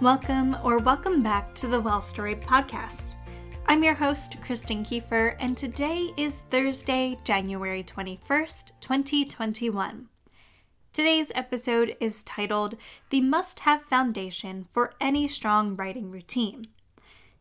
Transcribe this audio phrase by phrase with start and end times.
[0.00, 3.16] Welcome or welcome back to the Well Storied podcast.
[3.66, 10.08] I'm your host, Kristen Kieffer, and today is Thursday, January 21st, 2021.
[10.92, 12.76] Today's episode is titled
[13.10, 16.68] The Must Have Foundation for Any Strong Writing Routine.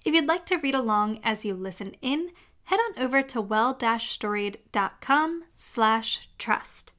[0.03, 2.31] If you'd like to read along as you listen in,
[2.63, 6.93] head on over to well-storied.com slash trust.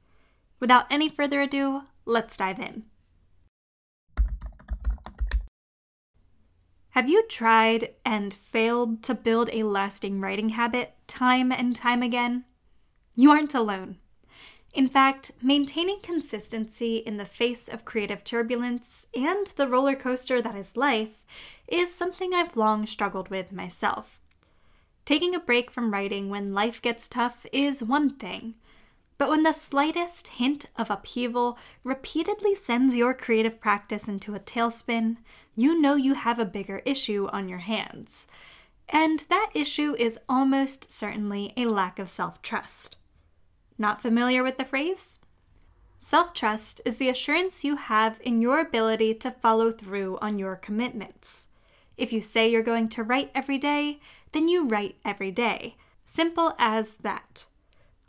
[0.60, 2.84] Without any further ado, let's dive in.
[6.98, 12.44] Have you tried and failed to build a lasting writing habit time and time again?
[13.14, 13.98] You aren't alone.
[14.74, 20.56] In fact, maintaining consistency in the face of creative turbulence and the roller coaster that
[20.56, 21.24] is life
[21.68, 24.18] is something I've long struggled with myself.
[25.04, 28.56] Taking a break from writing when life gets tough is one thing,
[29.18, 35.18] but when the slightest hint of upheaval repeatedly sends your creative practice into a tailspin,
[35.58, 38.28] you know you have a bigger issue on your hands.
[38.88, 42.96] And that issue is almost certainly a lack of self trust.
[43.76, 45.18] Not familiar with the phrase?
[45.98, 50.54] Self trust is the assurance you have in your ability to follow through on your
[50.54, 51.48] commitments.
[51.96, 53.98] If you say you're going to write every day,
[54.30, 55.74] then you write every day.
[56.06, 57.46] Simple as that.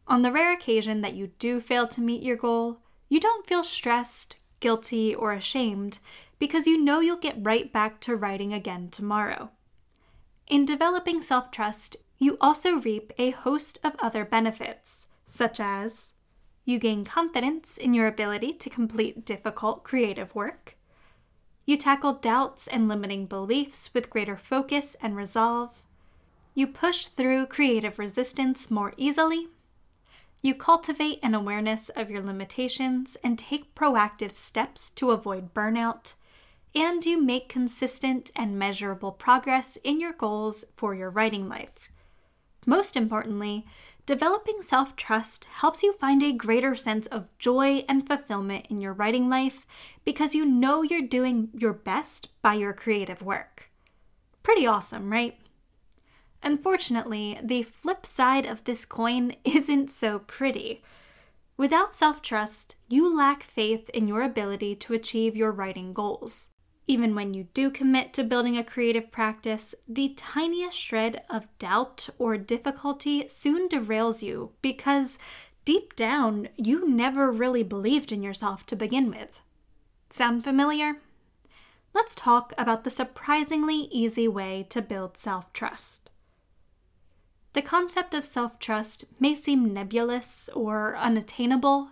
[0.08, 2.78] On the rare occasion that you do fail to meet your goal,
[3.10, 5.98] you don't feel stressed, guilty, or ashamed
[6.40, 9.52] because you know you'll get right back to writing again tomorrow.
[10.48, 16.14] In developing self trust, you also reap a host of other benefits, such as
[16.66, 20.76] you gain confidence in your ability to complete difficult creative work.
[21.66, 25.84] You tackle doubts and limiting beliefs with greater focus and resolve.
[26.56, 29.50] You push through creative resistance more easily.
[30.42, 36.14] You cultivate an awareness of your limitations and take proactive steps to avoid burnout
[36.76, 41.92] and you make consistent and measurable progress in your goals for your writing life.
[42.66, 43.66] Most importantly,
[44.06, 48.94] developing self trust helps you find a greater sense of joy and fulfillment in your
[48.94, 49.66] writing life
[50.06, 53.70] because you know you're doing your best by your creative work.
[54.44, 55.38] Pretty awesome, right?
[56.42, 60.84] Unfortunately, the flip side of this coin isn't so pretty.
[61.58, 66.52] Without self trust, you lack faith in your ability to achieve your writing goals.
[66.90, 72.10] Even when you do commit to building a creative practice, the tiniest shred of doubt
[72.18, 75.20] or difficulty soon derails you because
[75.66, 79.42] deep down, you never really believed in yourself to begin with.
[80.10, 80.96] Sound familiar?
[81.94, 86.10] Let's talk about the surprisingly easy way to build self trust.
[87.54, 91.92] The concept of self trust may seem nebulous or unattainable,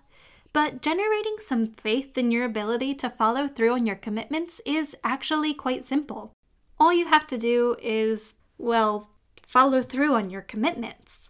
[0.57, 5.53] but generating some faith in your ability to follow through on your commitments is actually
[5.53, 6.33] quite simple.
[6.79, 9.11] All you have to do is, well,
[9.45, 11.29] follow through on your commitments.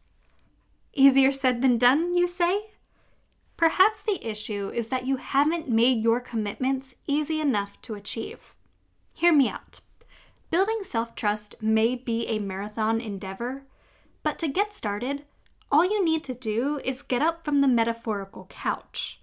[0.94, 2.68] Easier said than done, you say?
[3.58, 8.56] Perhaps the issue is that you haven't made your commitments easy enough to achieve.
[9.14, 9.82] Hear me out.
[10.52, 13.64] Building self trust may be a marathon endeavor,
[14.24, 15.26] but to get started,
[15.72, 19.20] all you need to do is get up from the metaphorical couch.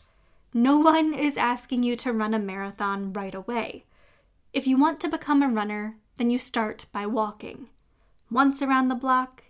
[0.53, 3.84] No one is asking you to run a marathon right away.
[4.53, 7.69] If you want to become a runner, then you start by walking.
[8.31, 9.43] Once around the block,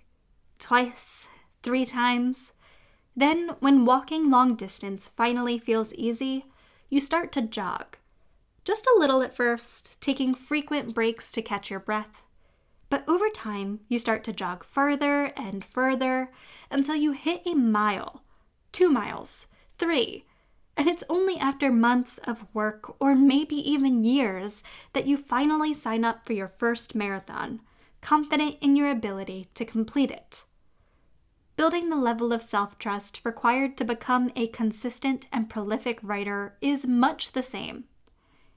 [0.59, 1.29] twice,
[1.63, 2.53] three times.
[3.17, 6.47] Then, when walking long distance finally feels easy,
[6.89, 7.99] you start to jog.
[8.65, 12.23] Just a little at first, taking frequent breaks to catch your breath.
[12.95, 16.31] But over time, you start to jog further and further
[16.71, 18.23] until you hit a mile,
[18.71, 19.49] two miles,
[19.81, 20.27] three.
[20.77, 24.63] And it's only after months of work, or maybe even years,
[24.93, 27.63] that you finally sign up for your first marathon,
[28.01, 30.45] confident in your ability to complete it.
[31.57, 36.87] Building the level of self trust required to become a consistent and prolific writer is
[36.87, 37.87] much the same.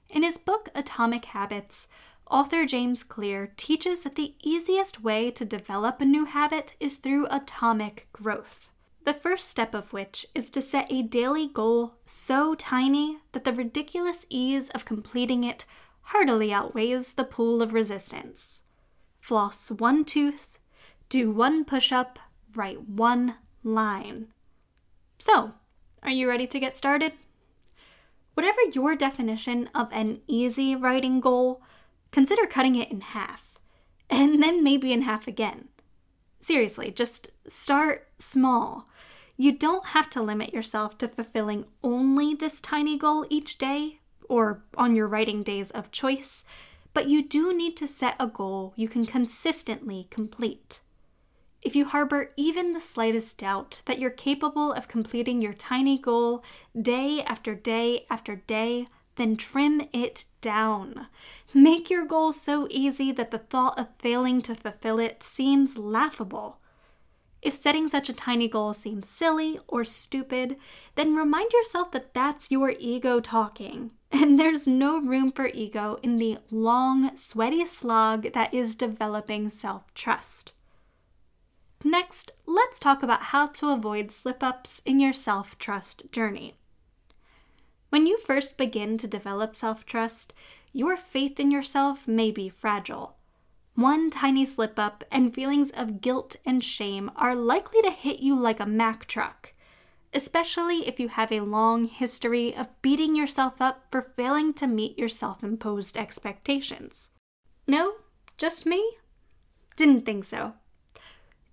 [0.08, 1.88] In his book Atomic Habits,
[2.30, 7.26] author James Clear teaches that the easiest way to develop a new habit is through
[7.30, 8.70] atomic growth.
[9.04, 13.52] The first step of which is to set a daily goal so tiny that the
[13.52, 15.64] ridiculous ease of completing it
[16.02, 18.64] heartily outweighs the pool of resistance.
[19.20, 20.58] Floss one tooth,
[21.08, 22.18] do one push up,
[22.54, 24.28] write one line.
[25.18, 25.52] So,
[26.02, 27.12] are you ready to get started?
[28.34, 31.62] Whatever your definition of an easy writing goal,
[32.10, 33.58] consider cutting it in half,
[34.10, 35.68] and then maybe in half again.
[36.40, 38.88] Seriously, just start small.
[39.36, 44.62] You don't have to limit yourself to fulfilling only this tiny goal each day or
[44.76, 46.44] on your writing days of choice,
[46.92, 50.80] but you do need to set a goal you can consistently complete.
[51.60, 56.44] If you harbor even the slightest doubt that you're capable of completing your tiny goal
[56.80, 58.86] day after day after day,
[59.18, 61.08] then trim it down.
[61.52, 66.58] Make your goal so easy that the thought of failing to fulfill it seems laughable.
[67.40, 70.56] If setting such a tiny goal seems silly or stupid,
[70.96, 73.90] then remind yourself that that's your ego talking.
[74.10, 79.92] And there's no room for ego in the long, sweaty slog that is developing self
[79.92, 80.52] trust.
[81.84, 86.54] Next, let's talk about how to avoid slip ups in your self trust journey.
[87.90, 90.34] When you first begin to develop self trust,
[90.72, 93.16] your faith in yourself may be fragile.
[93.74, 98.38] One tiny slip up and feelings of guilt and shame are likely to hit you
[98.38, 99.54] like a Mack truck,
[100.12, 104.98] especially if you have a long history of beating yourself up for failing to meet
[104.98, 107.10] your self imposed expectations.
[107.66, 107.94] No?
[108.36, 108.96] Just me?
[109.76, 110.54] Didn't think so.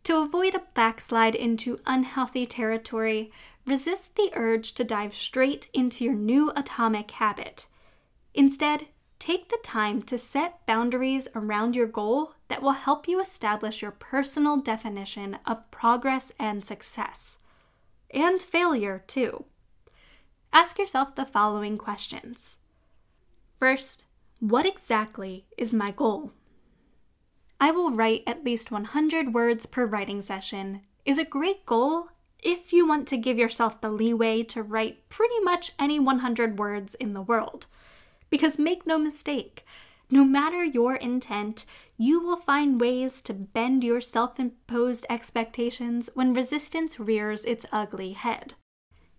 [0.05, 3.31] To avoid a backslide into unhealthy territory,
[3.65, 7.65] resist the urge to dive straight into your new atomic habit.
[8.33, 13.81] Instead, take the time to set boundaries around your goal that will help you establish
[13.81, 17.39] your personal definition of progress and success.
[18.13, 19.45] And failure, too.
[20.53, 22.57] Ask yourself the following questions
[23.59, 24.05] First,
[24.39, 26.31] what exactly is my goal?
[27.59, 32.09] I will write at least 100 words per writing session is a great goal
[32.45, 36.93] if you want to give yourself the leeway to write pretty much any 100 words
[36.93, 37.65] in the world.
[38.29, 39.65] Because make no mistake,
[40.11, 41.65] no matter your intent,
[41.97, 48.13] you will find ways to bend your self imposed expectations when resistance rears its ugly
[48.13, 48.53] head.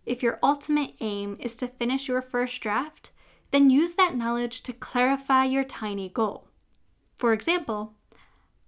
[0.04, 3.10] If your ultimate aim is to finish your first draft,
[3.50, 6.46] then use that knowledge to clarify your tiny goal.
[7.16, 7.94] For example,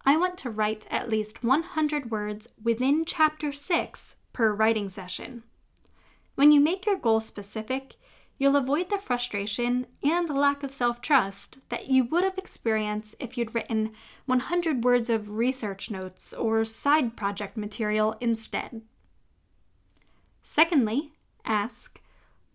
[0.04, 5.43] I want to write at least 100 words within chapter 6 per writing session.
[6.37, 7.96] When you make your goal specific,
[8.38, 13.37] you'll avoid the frustration and lack of self trust that you would have experienced if
[13.37, 13.90] you'd written
[14.26, 18.82] 100 words of research notes or side project material instead.
[20.44, 21.14] Secondly,
[21.44, 22.00] ask,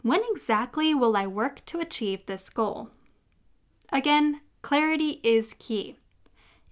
[0.03, 2.91] when exactly will I work to achieve this goal?
[3.91, 5.97] Again, clarity is key.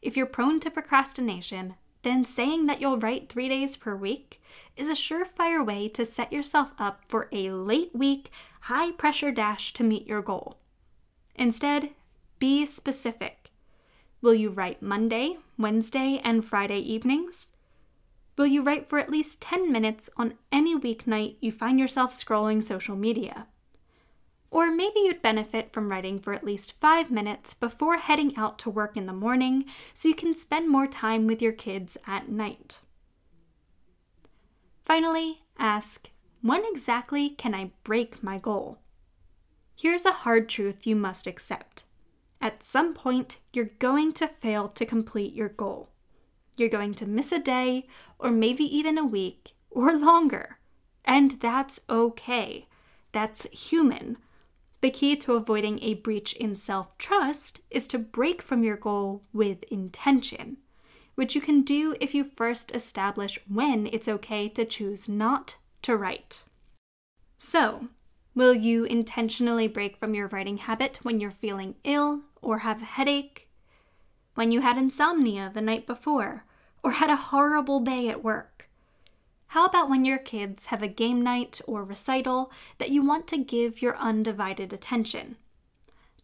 [0.02, 4.42] If you're prone to procrastination, then saying that you'll write three days per week
[4.76, 8.32] is a surefire way to set yourself up for a late week,
[8.62, 10.58] high pressure dash to meet your goal.
[11.36, 11.90] Instead,
[12.40, 13.52] be specific.
[14.22, 17.54] Will you write Monday, Wednesday, and Friday evenings?
[18.38, 22.64] Will you write for at least 10 minutes on any weeknight you find yourself scrolling
[22.64, 23.48] social media?
[24.52, 28.70] Or maybe you'd benefit from writing for at least five minutes before heading out to
[28.70, 32.80] work in the morning so you can spend more time with your kids at night.
[34.86, 36.10] Finally, ask
[36.42, 38.80] when exactly can I break my goal?
[39.74, 41.84] Here's a hard truth you must accept.
[42.42, 45.90] At some point, you're going to fail to complete your goal.
[46.58, 47.88] You're going to miss a day,
[48.20, 50.58] or maybe even a week, or longer.
[51.06, 52.68] And that's okay.
[53.12, 54.18] That's human.
[54.82, 59.22] The key to avoiding a breach in self trust is to break from your goal
[59.32, 60.58] with intention,
[61.14, 65.96] which you can do if you first establish when it's okay to choose not to
[65.96, 66.46] write.
[67.38, 67.90] So,
[68.34, 72.86] will you intentionally break from your writing habit when you're feeling ill or have a
[72.86, 73.50] headache?
[74.34, 76.46] When you had insomnia the night before
[76.84, 78.51] or had a horrible day at work?
[79.52, 83.38] How about when your kids have a game night or recital that you want to
[83.38, 85.36] give your undivided attention?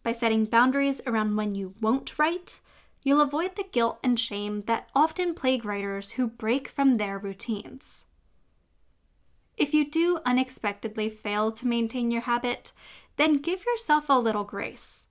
[0.02, 2.60] By setting boundaries around when you won't write,
[3.04, 8.06] you'll avoid the guilt and shame that often plague writers who break from their routines.
[9.58, 12.72] If you do unexpectedly fail to maintain your habit,
[13.16, 15.08] then give yourself a little grace.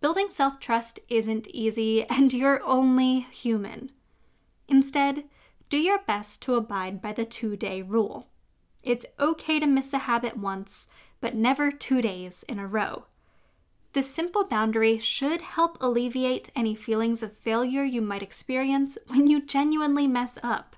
[0.00, 3.92] Building self trust isn't easy, and you're only human.
[4.66, 5.22] Instead,
[5.70, 8.26] do your best to abide by the two day rule.
[8.82, 10.88] It's okay to miss a habit once,
[11.20, 13.04] but never two days in a row.
[13.92, 19.40] This simple boundary should help alleviate any feelings of failure you might experience when you
[19.40, 20.74] genuinely mess up,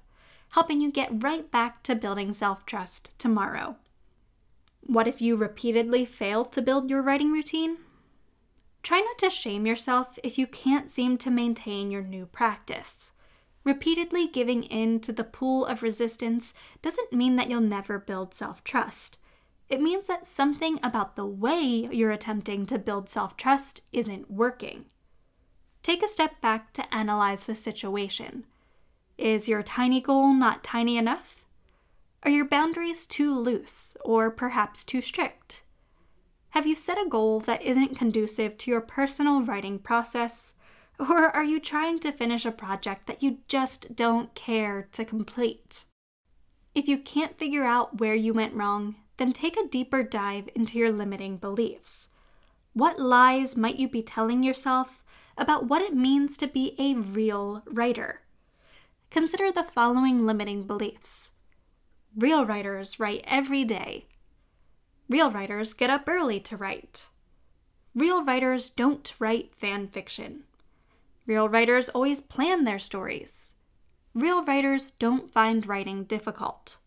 [0.50, 3.76] helping you get right back to building self trust tomorrow.
[4.82, 7.78] What if you repeatedly fail to build your writing routine?
[8.82, 13.12] Try not to shame yourself if you can't seem to maintain your new practice.
[13.64, 18.64] Repeatedly giving in to the pull of resistance doesn't mean that you'll never build self
[18.64, 19.18] trust.
[19.68, 24.86] It means that something about the way you're attempting to build self trust isn't working.
[25.82, 28.44] Take a step back to analyze the situation.
[29.16, 31.44] Is your tiny goal not tiny enough?
[32.24, 35.62] Are your boundaries too loose or perhaps too strict?
[36.50, 40.54] Have you set a goal that isn't conducive to your personal writing process?
[40.98, 45.84] Or are you trying to finish a project that you just don't care to complete?
[46.74, 50.78] If you can't figure out where you went wrong, then take a deeper dive into
[50.78, 52.08] your limiting beliefs.
[52.72, 55.02] What lies might you be telling yourself
[55.36, 58.20] about what it means to be a real writer?
[59.10, 61.32] Consider the following limiting beliefs
[62.16, 64.04] Real writers write every day.
[65.08, 67.08] Real writers get up early to write.
[67.94, 70.44] Real writers don't write fan fiction.
[71.26, 73.54] Real writers always plan their stories.
[74.14, 76.78] Real writers don't find writing difficult.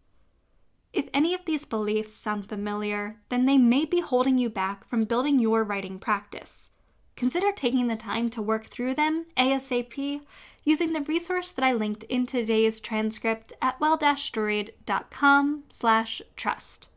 [0.93, 5.05] If any of these beliefs sound familiar, then they may be holding you back from
[5.05, 6.69] building your writing practice.
[7.15, 10.21] Consider taking the time to work through them ASAP
[10.63, 16.89] using the resource that I linked in today's transcript at well-storied.com slash trust.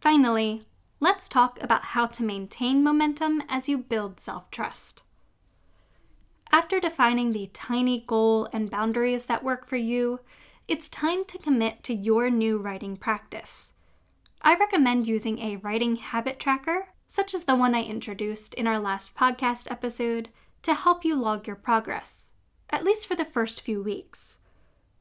[0.00, 0.62] Finally,
[1.00, 5.02] let's talk about how to maintain momentum as you build self-trust.
[6.54, 10.20] After defining the tiny goal and boundaries that work for you,
[10.68, 13.72] it's time to commit to your new writing practice.
[14.40, 18.78] I recommend using a writing habit tracker, such as the one I introduced in our
[18.78, 20.28] last podcast episode,
[20.62, 22.34] to help you log your progress,
[22.70, 24.38] at least for the first few weeks.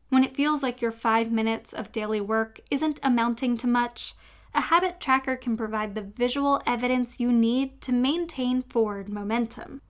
[0.09, 4.15] When it feels like your five minutes of daily work isn't amounting to much,
[4.55, 9.81] a habit tracker can provide the visual evidence you need to maintain forward momentum.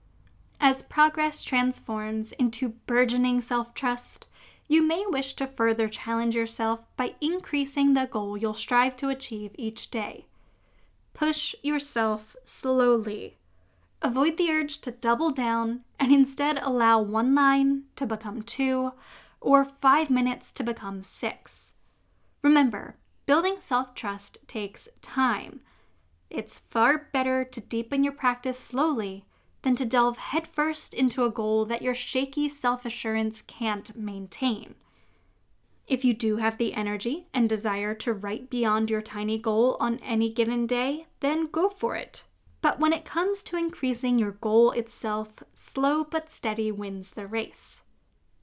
[0.66, 4.26] As progress transforms into burgeoning self trust,
[4.66, 9.50] you may wish to further challenge yourself by increasing the goal you'll strive to achieve
[9.58, 10.24] each day.
[11.12, 13.36] Push yourself slowly.
[14.00, 18.94] Avoid the urge to double down and instead allow one line to become two
[19.42, 21.74] or five minutes to become six.
[22.40, 25.60] Remember, building self trust takes time.
[26.30, 29.26] It's far better to deepen your practice slowly
[29.64, 34.74] than to delve headfirst into a goal that your shaky self assurance can't maintain.
[35.86, 39.98] If you do have the energy and desire to write beyond your tiny goal on
[40.02, 42.24] any given day, then go for it.
[42.60, 47.82] But when it comes to increasing your goal itself, slow but steady wins the race.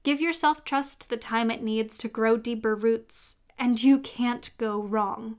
[0.03, 4.49] Give your self trust the time it needs to grow deeper roots, and you can't
[4.57, 5.37] go wrong.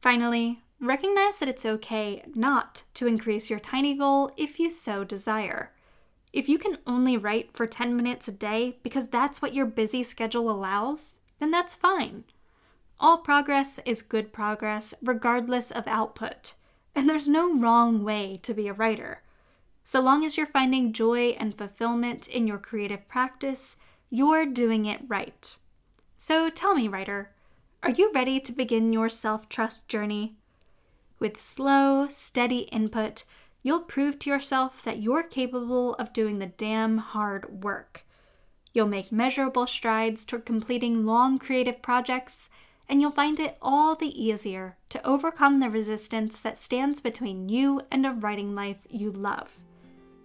[0.00, 5.70] Finally, Recognize that it's okay not to increase your tiny goal if you so desire.
[6.32, 10.02] If you can only write for 10 minutes a day because that's what your busy
[10.02, 12.24] schedule allows, then that's fine.
[12.98, 16.54] All progress is good progress, regardless of output,
[16.96, 19.22] and there's no wrong way to be a writer.
[19.84, 23.76] So long as you're finding joy and fulfillment in your creative practice,
[24.10, 25.56] you're doing it right.
[26.16, 27.30] So tell me, writer,
[27.84, 30.38] are you ready to begin your self trust journey?
[31.22, 33.22] With slow, steady input,
[33.62, 38.04] you'll prove to yourself that you're capable of doing the damn hard work.
[38.72, 42.50] You'll make measurable strides toward completing long creative projects,
[42.88, 47.82] and you'll find it all the easier to overcome the resistance that stands between you
[47.92, 49.60] and a writing life you love.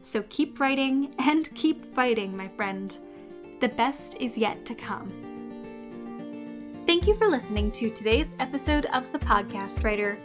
[0.02, 2.98] So keep writing and keep fighting, my friend.
[3.60, 5.12] The best is yet to come.
[6.88, 10.18] Thank you for listening to today's episode of The Podcast Writer.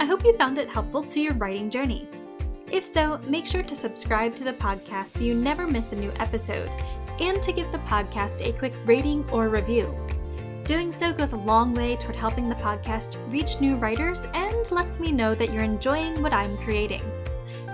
[0.00, 2.08] I hope you found it helpful to your writing journey.
[2.72, 6.10] If so, make sure to subscribe to the podcast so you never miss a new
[6.16, 6.70] episode,
[7.20, 9.94] and to give the podcast a quick rating or review.
[10.64, 14.98] Doing so goes a long way toward helping the podcast reach new writers and lets
[14.98, 17.02] me know that you're enjoying what I'm creating.